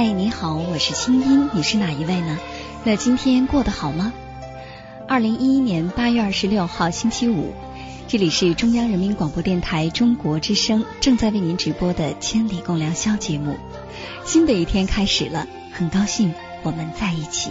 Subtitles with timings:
[0.00, 2.38] 嗨，你好我是清音，你是哪一位呢？
[2.84, 4.12] 那今天过得好吗？
[5.08, 7.52] 二零一一年八月二十六号星期五，
[8.06, 13.56] 这里是中央人民广播电台中国之声正在为您直播的《千里共良宵》节目。
[14.24, 16.32] 新的一天开始了，很高兴
[16.62, 17.50] 我们在一起。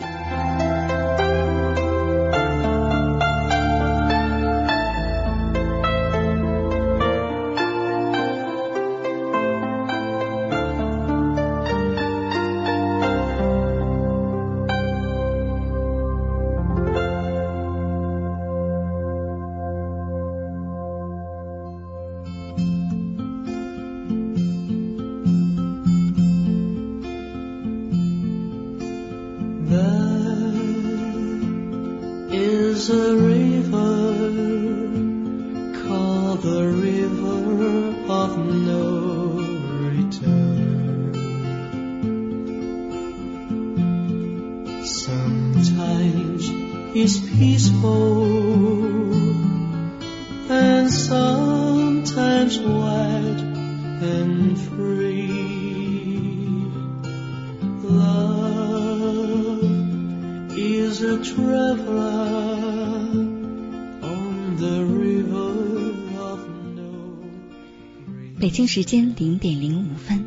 [68.40, 70.26] 北京时间零点零五分，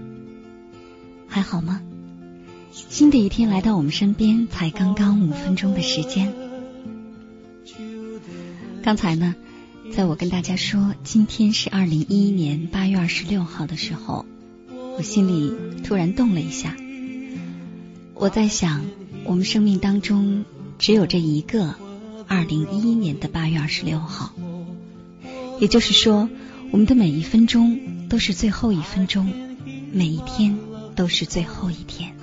[1.26, 1.80] 还好吗？
[2.70, 6.32] 新的一天来到我们身边，才刚刚五分钟的时间。
[8.84, 9.34] 刚才呢，
[9.90, 14.24] 在我跟大家说今天是二零一一年八月二十六号的时候，
[14.96, 16.76] 我心里突然动了一下。
[18.14, 18.84] 我在想，
[19.24, 20.44] 我们生命当中
[20.80, 21.74] 只有这一个
[22.26, 24.32] 二零一一年的八月二十六号，
[25.60, 26.30] 也就是说，
[26.70, 29.30] 我们的每一分钟都是最后一分钟，
[29.92, 30.58] 每一天
[30.96, 32.14] 都是最后一天。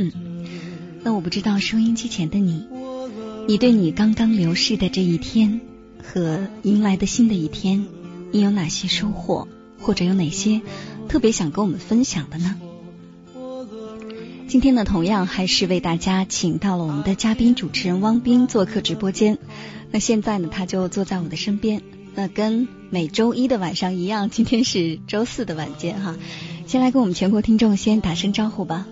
[0.00, 0.12] 嗯，
[1.02, 2.64] 那我不知道收音机前的你，
[3.46, 5.60] 你对你刚刚流逝的这一天
[6.02, 7.84] 和迎来的新的一天，
[8.32, 9.46] 你有哪些收获，
[9.78, 10.62] 或者有哪些
[11.06, 12.56] 特别想跟我们分享的呢？
[14.48, 19.36] 今天呢，同样还是为大家请到了我们的嘉宾主持人汪斌做客直播间。
[19.90, 21.82] 那现在呢，他就坐在我的身边。
[22.14, 26.16] 那跟每周一的晚上一样，今天是周四的晚间哈。
[26.66, 28.86] 先来跟我们全国听众先打声招呼吧。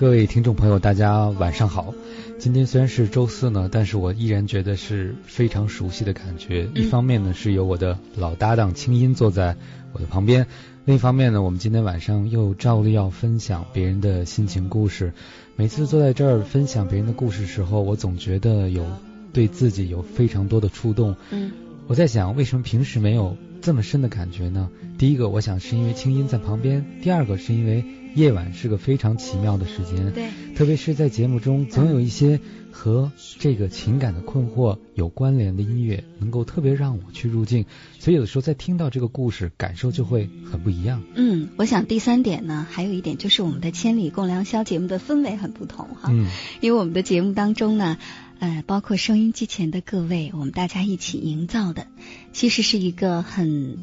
[0.00, 1.92] 各位听众朋友，大家晚上好。
[2.38, 6.66] 今天虽然是周四呢，但是我依然觉得是非常熟悉的感觉。
[6.74, 9.54] 一方面呢，是有我的老搭档清音坐在
[9.92, 10.46] 我的旁边；
[10.86, 15.12] 另一方面呢，我们今天晚上又照例要分享别人的心情故事。
[15.54, 18.86] 每次坐在这儿分享别人的故事时候，我总觉得有
[19.34, 21.14] 对自己有非常多的触动。
[21.28, 21.52] 嗯，
[21.88, 24.70] 我在想，为什么平时没有这么深的感觉呢？
[24.96, 27.84] 第一个，我想是因为清音在旁边；第二个，是因为。
[28.14, 32.40] 夜晚是个非常奇妙的时间，对，特别是在节目中，总有一些
[32.72, 37.66] 和这个情感的困惑有关联的音乐，能够特别让我去入境，
[37.98, 41.02] 所以有的时候在听到这个故事，感受就会很不一样。
[41.14, 46.26] 嗯，我想第三点呢，还有一点就是我们的《千里共良宵》节目的氛围很不同哈，嗯，
[46.60, 47.96] 因为我们的节目当中呢，
[48.38, 51.86] 呃，包括收音机前的各位，我们大家一起营造的，
[52.32, 53.78] 其实是一个很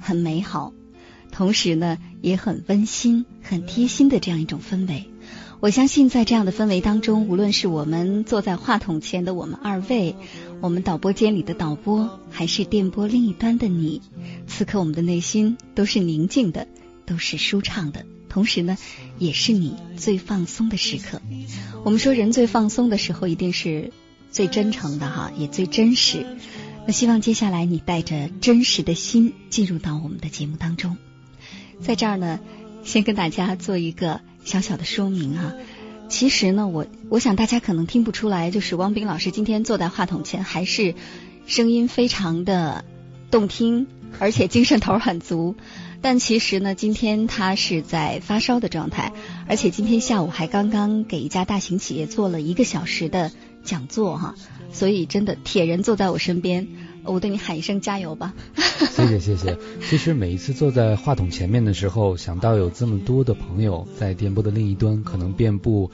[0.00, 0.72] 很美好。
[1.30, 5.06] 同时呢，也很温馨、很贴心的这样一种氛围。
[5.60, 10.16] 我相信，在这样的氛围当中，无论是我们坐在话筒前的我们二位，
[10.62, 14.00] 我们导播间里的导播，还是电波另一端的你，
[14.46, 16.66] 此刻我们的内心都是宁静的，
[17.04, 18.06] 都是舒畅的。
[18.30, 18.78] 同时呢，
[19.18, 21.20] 也是你最放松的时刻。
[21.84, 23.92] 我们说，人最放松的时候，一定是
[24.30, 26.24] 最真诚的哈，也最真实。
[26.86, 30.96] 那希望接下来你带着真实的心进入到我们的节目当中。
[31.80, 32.38] 在这儿呢，
[32.84, 35.54] 先跟大家做一个小小的说明啊。
[36.08, 40.94] 其实呢，我我想大家可能听不出来，就是汪冰老师今天坐在话筒前，还是
[41.46, 42.84] 声音非常的
[43.30, 43.86] 动听，
[44.18, 45.54] 而且精神头很足。
[46.02, 49.12] 但其实呢，今天他是在发烧的状态，
[49.46, 53.30] 而且今天下午还刚刚给一家大型企业做了一个小时的
[53.62, 54.34] 讲座哈。
[54.72, 56.66] 所以真的铁人坐在我身边。
[57.04, 58.34] 我对你喊一声加油吧！
[58.56, 59.58] 谢谢谢谢。
[59.80, 65.90] 其实每一次坐在话筒前面的时候，想到有这么多的朋友在电波的另一端，可能遍布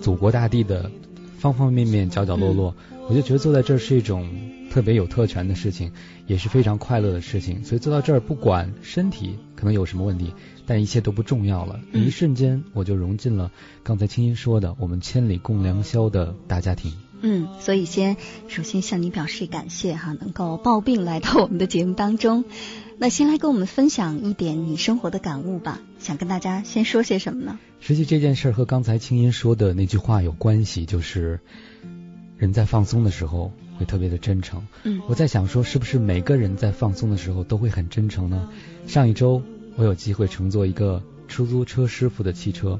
[0.00, 0.90] 祖国大地的
[1.38, 2.74] 方方面面、角角落落，
[3.08, 4.28] 我就觉得坐在这儿是一种
[4.70, 5.92] 特别有特权的事情，
[6.26, 7.64] 也是非常快乐的事情。
[7.64, 10.32] 所以坐到这儿，不管身体可能有什么问题，
[10.66, 11.80] 但一切都不重要了。
[11.92, 13.50] 一瞬间，我就融进了
[13.82, 16.92] 刚才青音说的我们千里共良宵的大家庭。
[17.22, 18.16] 嗯，所以先
[18.48, 22.44] 首先向你表示感谢哈，能够抱病来到我们的节目当中。
[22.98, 27.58] 那先来跟我们分享一点你生活的感悟吧，想跟大家先说些什么呢？
[27.80, 31.40] 实际这件事儿和刚才青音说的那句话有关系，就是
[32.36, 34.66] 人在放松的时候会特别的真诚。
[34.84, 38.50] 嗯，我在想说，是不是每个人在放松的时候都会很真诚呢？
[38.86, 39.42] 上一周
[39.76, 42.78] 我有机会乘坐一个出租车师傅的汽车，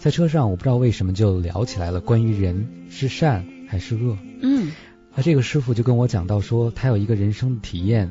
[0.00, 3.46] 在车上我不知道为什么就聊起来了关于人是善。
[3.70, 4.72] 还是饿，嗯，
[5.14, 8.10] 那这个师傅就跟我讲到说，他有一个人生的体验，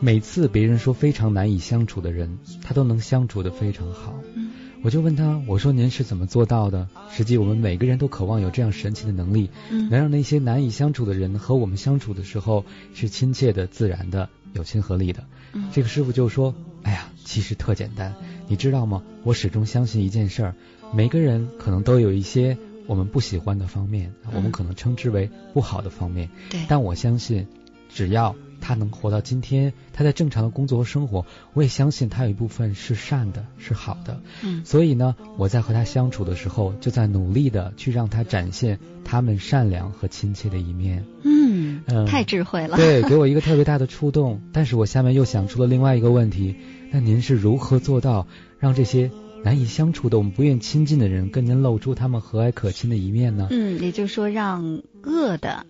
[0.00, 4.18] 每次别人说非常难以相处的人，他都能相处的非常好。
[4.34, 4.50] 嗯，
[4.82, 6.88] 我就问他，我说您是怎么做到的？
[7.08, 15.22] 实际我们每个人都渴望有这样神奇的能力，嗯，能让那些难以相处的人和我们相处的时候是亲切的、自然的、有亲和力的。
[15.52, 16.52] 嗯，这个师傅就说，
[16.82, 18.12] 哎呀，其实特简单，
[18.48, 19.04] 你知道吗？
[19.22, 20.54] 我始终相信一件事儿，
[20.92, 22.58] 每个人可能都有一些。
[22.90, 26.28] 我们不喜欢的方面，我们可能称之为不好的方面。
[26.50, 27.46] 对，但我相信，
[27.88, 34.20] 只要他能活到今天，他在正常的工作和生活，我也相信他有一部分是善的，是好的。
[34.42, 41.04] 嗯，所以呢，我在和他相处的时候，就在努力的去让他展现他们善良和亲切的一面。
[41.22, 42.76] 嗯，太智慧了。
[42.76, 44.40] 对，给我一个特别大的触动。
[44.52, 46.56] 但是我下面又想出了另外一个问题：
[46.90, 48.26] 那您是如何做到
[48.58, 49.12] 让这些？
[49.42, 53.48] 难以相处的，我们不愿亲近的人，更能露出他们和蔼可亲的一面呢？
[53.50, 55.66] 嗯，也就是说，让恶的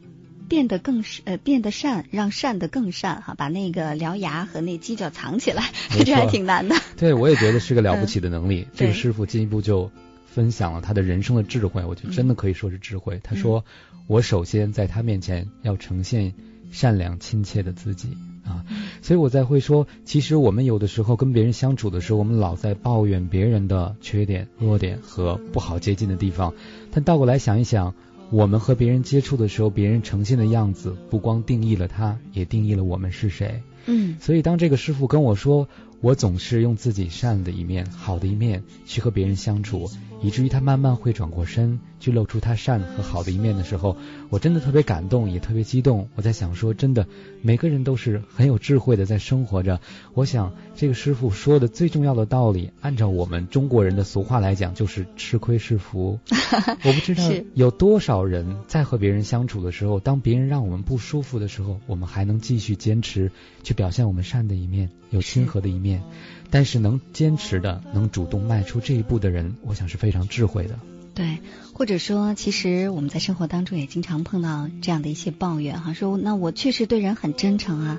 [0.49, 5.71] 变得更呃变得善，让善的更善哈，把那个獠牙和那犄角藏起来，
[6.05, 6.75] 这还挺难的。
[6.97, 8.67] 对，我也觉得是个了不起的能力。
[8.75, 9.91] 这个师傅进一步就
[10.27, 13.21] 分享了他的人生的智慧，我觉得真的可以说是智慧。
[13.23, 13.65] 他说
[14.09, 16.35] ：“我首先在他面前要呈现
[16.73, 18.65] 善良亲切的自己。”啊，
[19.03, 26.53] 所以我在会说，其实我们有的时候跟别人相处的时候，我们老在抱怨别人的缺点、弱点和不好接近的地方。
[26.91, 27.95] 但倒过来想一想，
[28.31, 33.63] 我们和别人接触的时候，别人呈现的样子，不光定义了他，也定义了我们是谁。
[33.87, 35.67] 嗯，所以当这个师傅跟我说，
[36.01, 39.91] 我总是用自己善的一面、好的一面去和别人相处。
[40.21, 43.97] 以至于他慢慢会转过身，去露出他善和好的一面的时候，
[44.29, 46.09] 我真的特别感动，也特别激动。
[46.15, 47.07] 我在想说，真的，
[47.43, 49.81] 每个人都是很有智慧的在生活着。
[50.15, 56.19] 我想，这个师傅说的最重要的道理，按照我们中国人的俗话来讲，就是吃亏是福。
[56.85, 57.23] 我不知道
[57.55, 63.31] 有多少人在和别人相处的时候，当别人让我们不舒服的时候，我们还能继续坚持
[63.63, 66.03] 去表现我们善的一面，有亲和的一面。
[66.51, 70.79] 但是能坚持的、能主动迈出这一步的人，我想是非常智慧的。
[71.15, 71.39] 对，
[71.73, 77.99] 或者说，其实我们在生活当中也经常碰到这样的一些抱怨哈，说那我确实对人很真诚啊，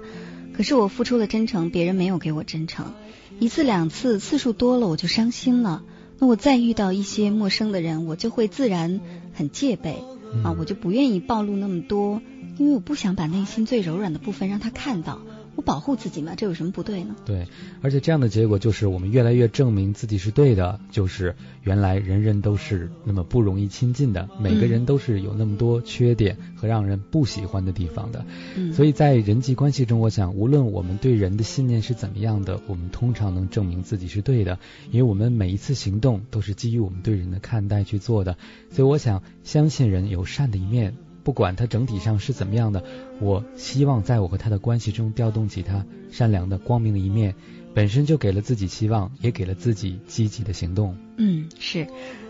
[0.53, 2.93] 可是我付出了真诚，别人没有给我真诚，
[3.39, 5.83] 一次两次次数多了我就伤心了。
[6.19, 9.01] 那我再遇到一些陌生的人，我就会自然
[9.33, 10.03] 很戒备
[10.43, 12.21] 啊，我就不愿意暴露那么多，
[12.57, 15.19] 因为我不想把内心最柔软的部分让他看到。
[15.55, 17.15] 我保护自己嘛，这有什么不对呢？
[17.25, 17.47] 对，
[17.81, 28.25] 而且这样的结果就是我们越来越证明自己是对的，就是原来人人都是那么不容易亲近的，每个人都是有那么多缺点和让人不喜欢的地方的。
[28.55, 34.57] 嗯，所以在人际关系中，我想无论我们对人的信念是怎么样的，我们通常能证明自己是对的，
[34.89, 38.37] 因为我们每一次行动都是基于我们对人的看待去做的。
[38.71, 40.95] 所以我想相信人有善的一面。
[41.23, 42.83] 不管他整体上是怎么样的，
[43.21, 47.35] 我希望在我和他的关系中调动起他善良的、光明的一面，
[47.73, 50.97] 本身就给了自己希望，也给了自己积极的行动。
[51.17, 51.87] 嗯，是，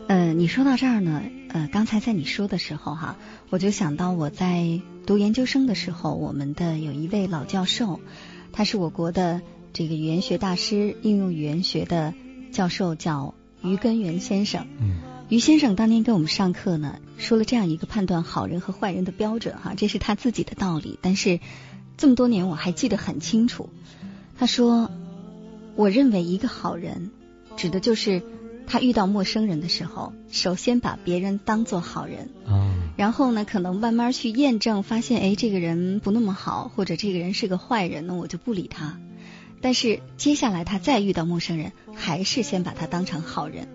[0.08, 3.16] 呃，你说到这儿呢，呃，刚才在你说的时候哈，
[3.50, 8.02] 我就想到我在读研究生的时候，我们的有一位老教授，
[8.52, 12.14] 他是我国的这个语言学大师、应用语言学的
[12.52, 13.34] 教授，叫
[13.64, 14.68] 于根元先生。
[14.80, 15.11] 嗯。
[15.32, 21.40] 于先生当年给我们上课呢，说了这样一个判断好人和坏人的标准哈，这是他自己的道理，但是
[21.96, 23.70] 这么多年我还记得很清楚。
[24.38, 24.92] 他说
[25.78, 27.12] ：“我认为一个好人，
[27.56, 28.22] 指的就是
[28.68, 32.28] 他遇到陌生人的时候，首先把别人当做好人，
[32.98, 39.00] 然后呢，可能慢慢去验证，发现哎，这个人不那么好，或者这个人是个坏人，那我就不理他。
[39.62, 43.70] 但是接下来他再遇到陌生人，还是先把他当成好人。”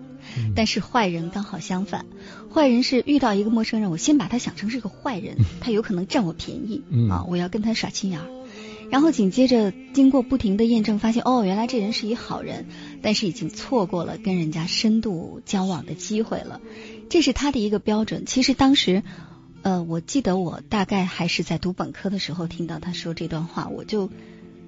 [0.55, 2.05] 但是坏人刚好相反，
[2.53, 8.27] 坏人是遇到一个陌生人，我先把他想成是个坏人，他有可能占我便宜啊，我要跟他耍心眼儿。
[8.89, 12.67] 然后紧接着经过不停的验证，发现哦，原来这人是一好人，
[13.01, 16.61] 但是已经错过了跟人家深度交往的机会了。
[17.09, 18.25] 这是他的一个标准。
[18.25, 19.03] 其实当时，
[19.61, 24.09] 呃，我记得我大概还是在读本科的时候听到他说这段话，我就。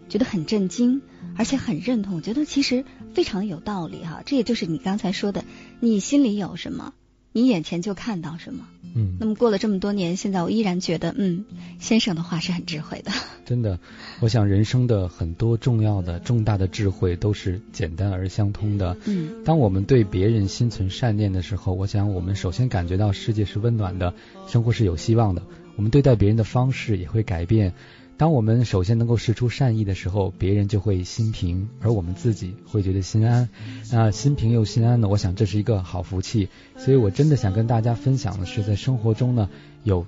[0.09, 1.03] 觉得很震惊，
[1.37, 2.15] 而且很认同。
[2.15, 2.83] 我觉得其实
[3.19, 5.43] 非常有道理哈，这也就是你刚才说的，
[5.81, 6.93] 你心里有什么，
[7.33, 8.65] 你眼前就看到什么。
[8.95, 9.17] 嗯。
[9.19, 11.43] 那么过了这么多年，现在我依然觉得，嗯，
[11.81, 13.11] 先生的话是很智慧的。
[13.45, 13.77] 真的，
[14.21, 18.95] 我想人生的很多重要的、重大的智慧都是简单而相通的。
[19.03, 19.43] 嗯。
[19.43, 24.13] 当我们对别人心存善念的时候，我想我们首先感觉到世界是温暖的，
[24.47, 25.41] 生活是有希望的。
[25.75, 27.73] 我们对待别人的方式也会改变。
[28.19, 33.47] 当我们首先能够试出善意的时候，别人就会心平，而我们自己会觉得心安。
[33.93, 35.07] 那心平又心安呢？
[35.07, 36.49] 我想这是一个好福气。
[36.77, 39.49] 所以我真的想跟大家分享的是，在生活中呢，
[39.85, 40.05] 有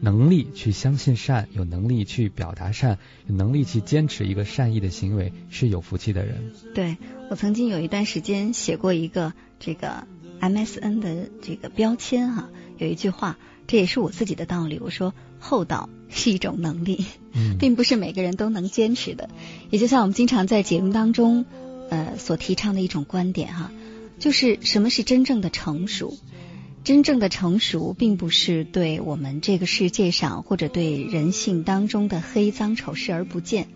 [0.00, 6.52] 能力去相信善，有能力去表达善，有能力去坚持一个善意的行为，是有福气的人。
[6.74, 6.98] 对
[7.30, 10.06] 我曾经有一段时间写过一个这个
[10.42, 14.78] MSN 的这个标签哈，有一句话，这也是我自己的道理。
[14.78, 15.88] 我说厚道。
[16.08, 17.04] 是一种能力，
[17.58, 19.28] 并不是每个人都能坚持的。
[19.70, 21.44] 也就像我们经常在节目当中，
[21.90, 23.72] 呃，所提倡的一种观点哈，
[24.20, 26.16] 就是什么是真正的成熟？
[26.84, 33.66] 真正的成熟，并不是对我们这个世界上或者对人性当中的黑脏丑视而不见，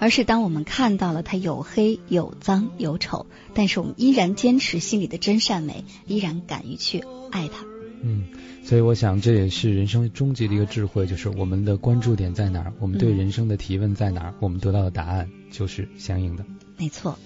[0.00, 7.75] 而是当我们看到了它有黑有脏有丑，但是我们依然坚持心里的真善美，依然敢于去爱它。
[8.02, 8.24] 嗯。
[8.62, 16.44] 所以我想，这也是人生终极的一个智慧，就是我们的关注点在哪儿，我们对人生的提问在哪儿，我们得到的答案就是相应的。
[16.76, 17.16] 没错。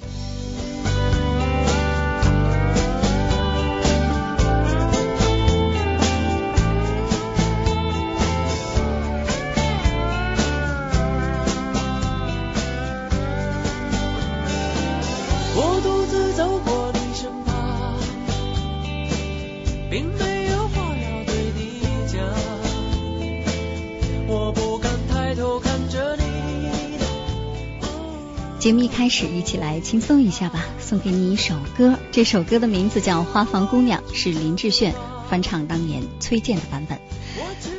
[28.70, 31.98] 节目一开始，一起来轻松一下吧，送给你一首歌。
[32.12, 34.94] 这首歌的名字叫《花房姑娘》，是林志炫
[35.28, 36.96] 翻唱当年崔健的版本。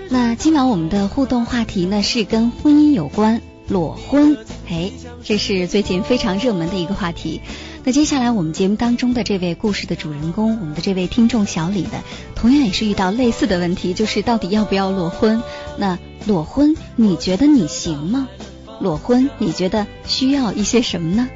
[0.10, 4.36] 那今晚我们的互动话题呢是跟婚姻有关，裸婚。
[4.68, 4.92] 哎，
[5.24, 7.40] 这是最近非常热门的一个话题。
[7.86, 12.04] 那接下来我们节目当中的这位故事的主人公，我们的这位听众小李呢，
[12.36, 15.42] 同样也是遇到类似的问题，就是到底要不要裸婚？
[15.78, 18.28] 那裸婚，你觉得你行吗？
[18.82, 21.30] 裸婚，你觉得需要一些什么呢？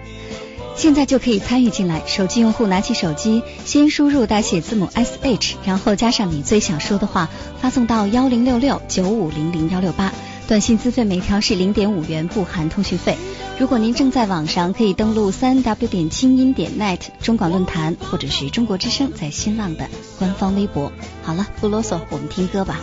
[0.76, 2.04] 现在就可以参与进来。
[2.06, 7.30] 手机用户拿起手机，先输入大写字母 S H，然后加上你最想说的话，
[7.62, 10.12] 发送到幺零六六九五零零幺六八。
[10.48, 13.18] 短信资费每条是零点五元，不含通讯费。
[13.58, 19.88] 如果您正在网上，可以登录三 W 点清音点 net 中广论坛，或者是中国之声在新浪的
[20.20, 20.92] 官方微博。
[21.24, 22.80] 好了，不啰嗦，我们听歌吧。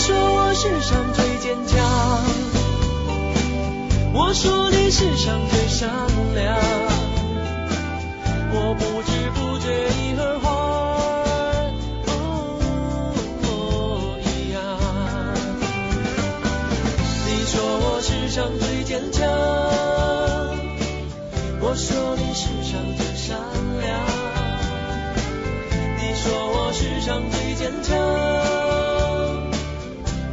[0.00, 1.76] 你说我世上最坚强，
[4.14, 5.90] 我说你世上最善
[6.34, 6.56] 良，
[8.50, 9.68] 我不知不觉
[10.00, 10.48] 已和花
[14.22, 14.58] 一样。
[17.26, 19.28] 你说我世上最坚强，
[21.60, 23.36] 我说你世上最善
[23.82, 23.99] 良。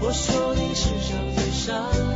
[0.07, 2.06] 我说你世上最善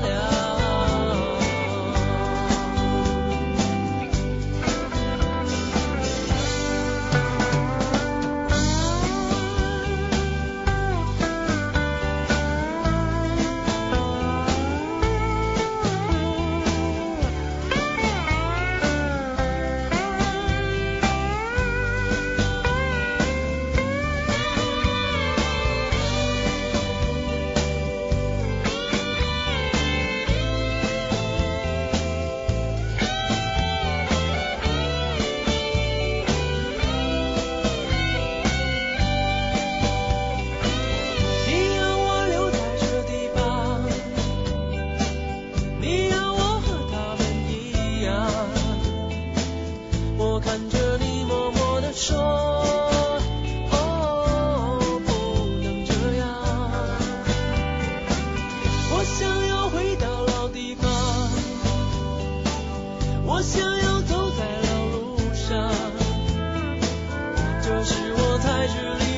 [68.73, 69.10] 我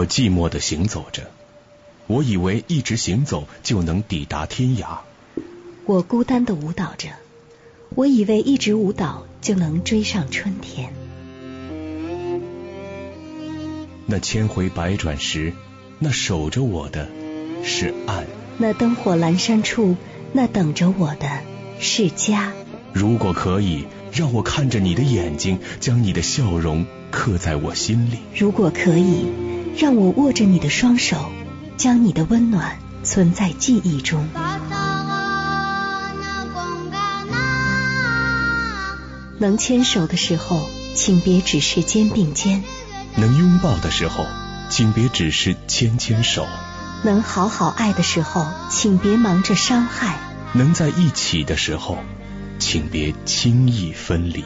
[0.00, 1.30] 我寂寞的行走着，
[2.06, 5.00] 我以为一直行走就能抵达天涯。
[5.84, 7.10] 我孤单的舞蹈着，
[7.94, 10.94] 我以为一直舞蹈就能追上春天。
[14.06, 15.52] 那千回百转时，
[15.98, 17.06] 那守着我的
[17.62, 18.26] 是岸。
[18.56, 19.96] 那灯火阑珊处，
[20.32, 21.28] 那等着我的
[21.78, 22.54] 是家。
[22.94, 23.84] 如果可以，
[24.14, 28.20] 让我看着你的眼睛，将你的笑容刻在我心里。
[28.34, 29.26] 如果可以，
[29.76, 31.30] 让我握着你的双手，
[31.76, 34.28] 将你的温暖存在记忆中。
[39.38, 42.62] 能牵手的时候，请别只是肩并肩；
[43.16, 44.26] 能拥抱的时候，
[44.68, 46.44] 请别只是牵牵手；
[47.02, 50.18] 能好好爱的时候，请别忙着伤害；
[50.52, 51.96] 能在一起的时候，
[52.58, 54.44] 请别轻易分离。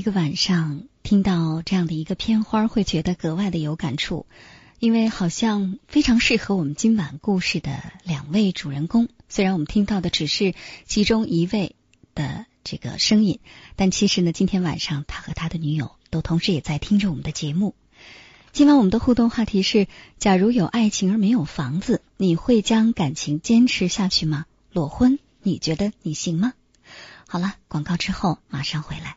[0.00, 4.24] 一个晚上，听到这样的一个片花，会觉得格外的有感触。
[4.78, 9.10] 因为好像非常适合我们今晚故事的两位主人公。
[9.28, 10.54] 虽然我们听到的只是
[10.86, 11.76] 其中一位
[12.14, 13.40] 的这个声音，
[13.76, 17.74] 但其实呢，今天晚上他和他的女友都同时也在听着我们的节目。
[18.52, 19.86] 今晚我们的互动话题是：
[20.18, 24.46] 假如有爱情而没有房子，你会将感情坚持下去吗？
[24.72, 26.54] 裸婚，你觉得你行吗？
[27.28, 29.16] 好了，广告之后马上回来。